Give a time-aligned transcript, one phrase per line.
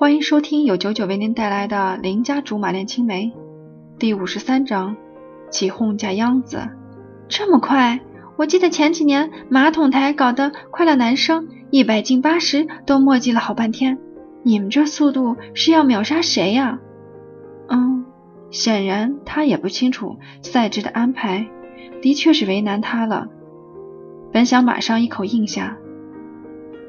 [0.00, 3.34] 欢迎收听由九九为您带来的《邻家竹马恋青梅》
[3.98, 4.96] 第五十三章：
[5.50, 6.70] 起哄架秧子。
[7.28, 8.00] 这么快？
[8.36, 13.98] 我记得前几年马桶台搞的快乐男生一百进八十都墨迹了好半天，
[14.42, 16.80] 你们这速度是要秒杀谁呀？
[17.68, 18.06] 嗯，
[18.50, 21.46] 显然他也不清楚赛制的安排，
[22.00, 23.28] 的确是为难他了。
[24.32, 25.76] 本想马上一口应下。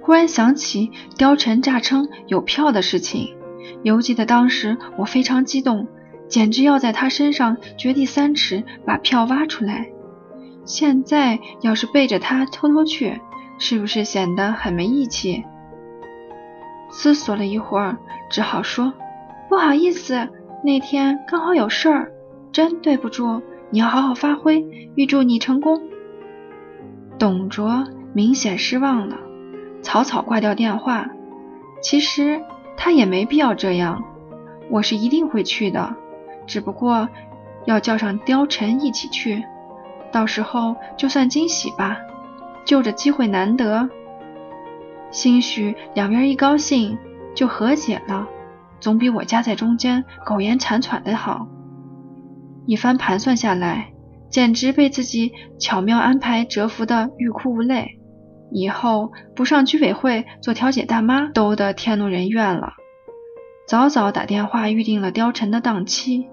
[0.00, 3.36] 忽然想起貂蝉诈称有票的事情，
[3.82, 5.86] 犹记得当时我非常激动，
[6.28, 9.88] 简直要在他身上掘地三尺把票挖出来。
[10.64, 13.20] 现在要是背着他偷偷去，
[13.58, 15.44] 是不是显得很没义气？
[16.90, 17.96] 思索了一会儿，
[18.30, 18.92] 只好说
[19.48, 20.28] ：“不好意思，
[20.64, 22.12] 那天刚好有事儿，
[22.52, 23.42] 真对不住。
[23.70, 25.80] 你要好好发挥，预祝你成功。”
[27.18, 29.16] 董卓明显失望了。
[29.82, 31.08] 草草挂掉电话，
[31.82, 32.42] 其实
[32.76, 34.04] 他也没必要这样。
[34.68, 35.96] 我是一定会去的，
[36.46, 37.08] 只不过
[37.64, 39.44] 要叫上貂蝉一起去，
[40.12, 41.98] 到时候就算惊喜吧。
[42.64, 43.88] 就这机会难得，
[45.10, 46.96] 兴许两边一高兴
[47.34, 48.28] 就和解了，
[48.78, 51.48] 总比我夹在中间苟延残喘的好。
[52.66, 53.92] 一番盘算下来，
[54.28, 57.99] 简直被自己巧妙安排折服的欲哭无泪。
[58.50, 62.74] 以后不上居委会做调解大妈都得天怒人怨了。
[63.66, 66.26] 早早打电话预定了貂蝉的档期，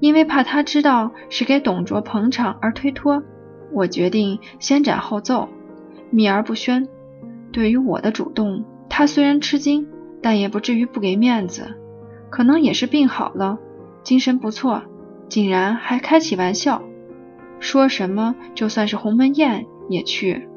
[0.00, 3.22] 因为怕他知道是给董卓捧场而推脱，
[3.72, 5.48] 我决定先斩后奏，
[6.10, 6.88] 秘而不宣。
[7.52, 9.86] 对于我的主动，他虽然吃惊，
[10.22, 11.76] 但也不至于不给面子。
[12.30, 13.58] 可能也是病好了，
[14.02, 14.82] 精神不错，
[15.28, 16.82] 竟然还开起玩笑，
[17.60, 20.48] 说什么就算是鸿门宴也去。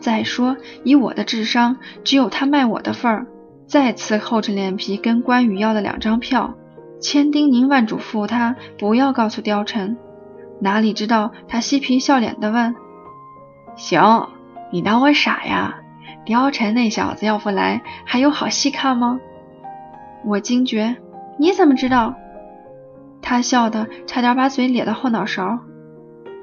[0.00, 3.26] 再说，以我的智商，只有他卖我的份儿。
[3.66, 6.54] 再次厚着脸皮跟关羽要了两张票，
[7.00, 9.96] 千叮咛万嘱咐他不要告诉貂蝉。
[10.60, 12.74] 哪里知道他嬉皮笑脸的问
[13.76, 14.28] ：“行，
[14.72, 15.76] 你当我傻呀？
[16.26, 19.20] 貂蝉那小子要不来，还有好戏看吗？”
[20.26, 20.96] 我惊觉，
[21.38, 22.14] 你怎么知道？
[23.22, 25.60] 他笑得差点把嘴咧到后脑勺。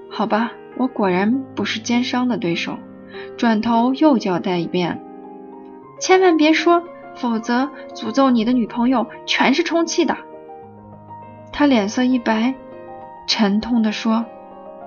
[0.09, 2.78] 好吧，我果然不是奸商的对手。
[3.38, 5.01] 转头又交代一遍，
[6.00, 6.84] 千万别说，
[7.16, 10.18] 否则诅咒你的女朋友全是充气的。
[11.51, 12.53] 他脸色一白，
[13.28, 14.25] 沉痛地说：“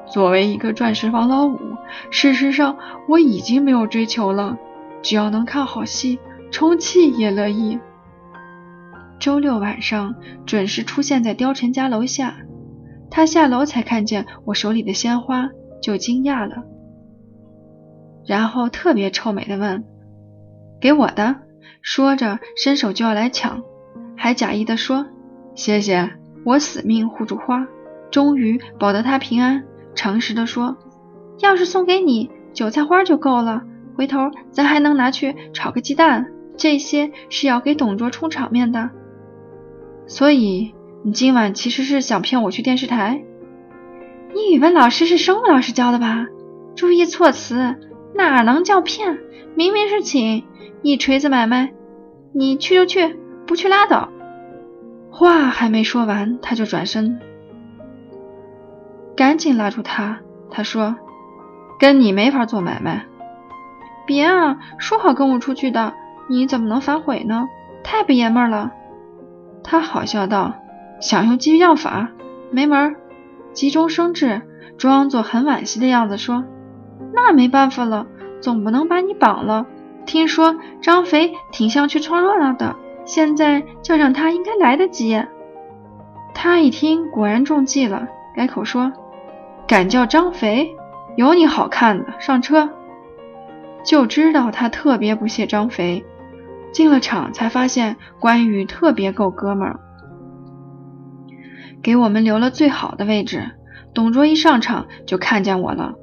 [0.07, 1.59] 作为一个钻石王老五，
[2.11, 2.77] 事实上
[3.09, 4.57] 我已经没有追求了，
[5.03, 6.19] 只要能看好戏，
[6.51, 7.79] 充气也乐意。”
[9.19, 10.15] 周六晚上
[10.47, 12.37] 准时出现在貂蝉家楼下，
[13.11, 15.51] 他下楼才看见我手里的鲜花，
[15.83, 16.63] 就惊讶了。
[18.27, 19.85] 然后特别臭美的问
[20.81, 21.37] ：“给我的？”
[21.83, 23.63] 说着伸手就要来抢，
[24.17, 25.07] 还假意的说
[25.57, 26.11] ：“谢谢，
[26.45, 27.67] 我死命护住花，
[28.11, 29.65] 终于保得他平安。”
[29.97, 30.77] 诚实的说
[31.41, 33.63] ：“要是送给你，韭菜花就够了，
[33.97, 36.27] 回头咱还能拿去炒个鸡蛋。
[36.57, 38.91] 这些是要给董卓充场面的。
[40.07, 43.25] 所以你今晚其实是想骗我去电视台？
[44.35, 46.27] 你语文老师是生物老师教的吧？
[46.77, 47.77] 注意措辞。”
[48.29, 49.19] 哪能叫骗？
[49.55, 50.45] 明明是请，
[50.83, 51.73] 一锤子买卖。
[52.33, 54.09] 你去就去，不去拉倒。
[55.11, 57.19] 话还没说完，他就转身，
[59.17, 60.21] 赶紧拉住他。
[60.51, 60.97] 他说
[61.81, 63.07] ：“跟你没法做买卖。”
[64.07, 65.95] 别啊，说好跟我出去的，
[66.29, 67.49] 你怎么能反悔呢？
[67.83, 68.73] 太不爷们了。
[69.65, 70.55] 他好笑道
[71.01, 72.11] ：“想用激将法？
[72.51, 72.97] 没门！”
[73.53, 74.43] 急中生智，
[74.79, 76.45] 装作很惋惜的样子说。
[77.13, 78.07] 那没办法了，
[78.41, 79.67] 总不能把你绑了。
[80.07, 85.23] 听说张肥挺想去凑热闹的，现在叫上他应该来得及。
[86.35, 88.93] 他一听，果然中计了，改口说
[89.69, 90.75] ：“敢叫张肥？
[91.17, 92.15] 有你好看的！
[92.19, 92.71] 上车。”
[93.85, 96.05] 就知道他特别不屑张肥。
[96.73, 99.81] 进了场才发现关羽特别够哥们儿，
[101.83, 103.51] 给我们留了最好的位置。
[103.93, 105.95] 董卓一上场就看见我了。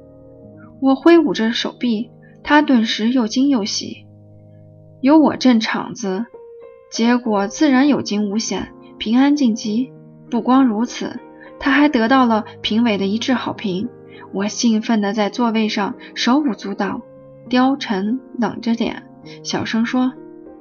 [0.80, 2.10] 我挥舞着手臂，
[2.42, 4.06] 他顿时又惊又喜。
[5.00, 6.26] 有我镇场子，
[6.90, 9.92] 结果自然有惊无险，平安晋级。
[10.30, 11.18] 不光如此，
[11.58, 13.88] 他还得到了评委的一致好评。
[14.32, 17.00] 我兴奋地在座位上手舞足蹈。
[17.48, 19.04] 貂蝉冷着脸，
[19.42, 20.12] 小声说：“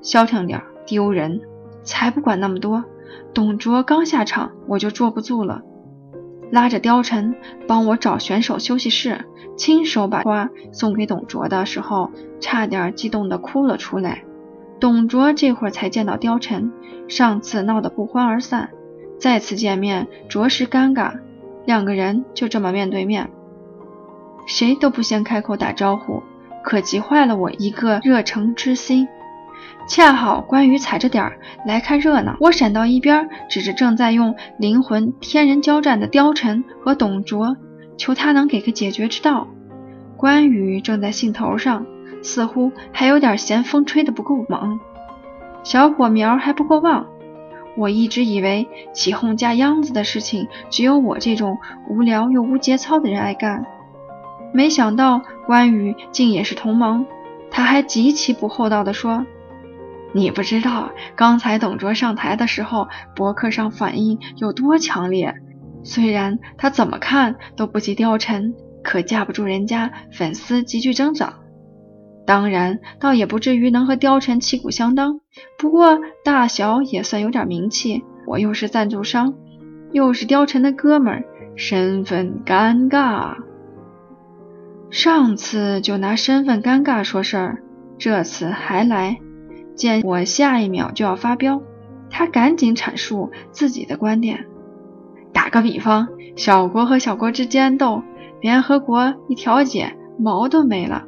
[0.01, 1.41] 消停点，丢人！”
[1.83, 2.85] 才不管那么多。
[3.33, 5.63] 董卓刚下场，我就坐不住了。
[6.51, 7.35] 拉着貂蝉
[7.67, 9.25] 帮我找选手休息室，
[9.57, 14.23] 亲手把花送给董卓的时候，差点激动的哭了出来。
[14.79, 16.71] 董卓这会儿才见到貂蝉，
[17.07, 18.69] 上次闹得不欢而散，
[19.19, 21.19] 再次见面着实尴尬，
[21.65, 23.29] 两个人就这么面对面，
[24.45, 26.21] 谁都不先开口打招呼，
[26.63, 29.07] 可急坏了我一个热诚之心。
[29.87, 37.55] 恰好关羽踩着点儿来看热闹，我闪到一边，指着正在用灵魂天人交战的貂蝉和董卓，
[37.97, 39.47] 求他能给个解决之道。
[40.17, 41.85] 关羽正在兴头上，
[42.21, 44.77] 似乎还有点嫌风吹得不够猛，
[45.63, 47.05] 小火苗还不够旺。
[47.77, 53.63] 我一直以为起哄架秧子的事情只有我这种无聊又无节操的人爱干，
[54.51, 57.05] 没想到关羽竟也是同盟。
[57.49, 59.25] 他还极其不厚道地说。
[60.13, 65.35] 你不知道刚才董卓上台的时候，博客上反应有多强烈。
[65.83, 71.35] 虽然他怎么看都不及貂蝉，可架不住人家粉丝急剧增长。
[72.25, 75.21] 当然，倒也不至于能和貂蝉旗鼓相当，
[75.57, 78.03] 不过大小也算有点名气。
[78.25, 79.33] 我又是赞助商，
[79.93, 81.23] 又是貂蝉的哥们儿，
[81.55, 83.35] 身份尴尬。
[84.89, 87.63] 上次就拿身份尴尬说事儿，
[87.97, 89.19] 这次还来。
[89.77, 91.61] 见我下一秒就要发飙，
[92.09, 94.45] 他赶紧阐述自己的观点。
[95.31, 98.01] 打个比方，小国和小国之间斗，
[98.41, 101.03] 联合国一调解，毛都没了；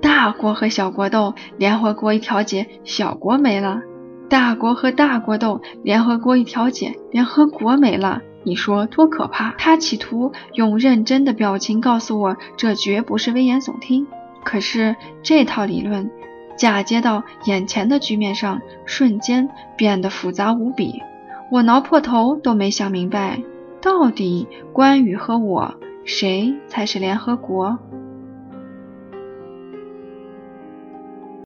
[0.00, 3.82] 大国和小国斗，联合国一调解，小国没了；
[4.28, 8.22] 大国和大国斗，联合国一调解，联合国没了。
[8.42, 9.54] 你说多可怕？
[9.58, 14.06] 他企图用认真的表情告诉我，这绝不是危言耸听。
[14.44, 16.10] 可是这套理论。
[16.56, 21.02] 嫁接到眼前的局面上，瞬间变得复杂无比。
[21.50, 23.42] 我挠破头都没想明白，
[23.80, 25.74] 到底关羽和我
[26.04, 27.78] 谁才是联合国？